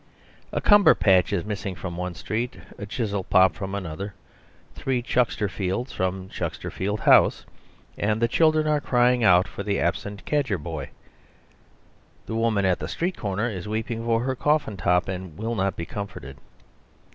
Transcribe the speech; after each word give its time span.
A 0.51 0.59
Cumberpatch 0.59 1.31
is 1.31 1.45
missing 1.45 1.75
from 1.75 1.95
one 1.95 2.15
street 2.15 2.55
a 2.79 2.87
Chizzolpop 2.87 3.53
from 3.53 3.75
another 3.75 4.15
three 4.73 4.99
Chucksterfields 5.03 5.91
from 5.93 6.27
Chucksterfield 6.29 7.01
House; 7.01 7.45
the 7.95 8.27
children 8.27 8.65
are 8.65 8.81
crying 8.81 9.23
out 9.23 9.47
for 9.47 9.61
an 9.61 9.77
absent 9.77 10.25
Cadgerboy; 10.25 10.87
the 12.25 12.35
woman 12.35 12.65
at 12.65 12.79
the 12.79 12.87
street 12.87 13.15
corner 13.15 13.47
is 13.47 13.67
weeping 13.67 14.03
for 14.03 14.21
her 14.23 14.35
Coffintop, 14.35 15.07
and 15.07 15.37
will 15.37 15.53
not 15.53 15.75
be 15.75 15.85
comforted. 15.85 16.37